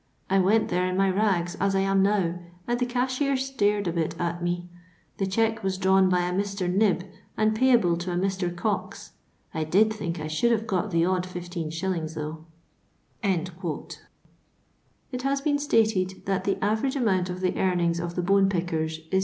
[0.31, 3.91] I went there in my rags, as I am now, and the cashier stared a
[3.93, 4.67] bit at me.
[5.17, 6.67] The cheque was drawn by a Mr.
[6.67, 7.05] Knibb,
[7.37, 8.49] and payable to a Mr.
[8.49, 9.11] Cox.
[9.53, 12.15] I did think I should have got the odd 15s.
[12.15, 12.45] though."
[13.21, 13.51] It
[15.21, 19.19] has been stated that the average amount of the earnings of the bone pickers is
[19.19, 19.19] 6